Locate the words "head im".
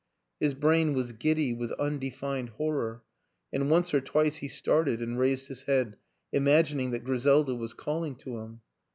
5.65-6.45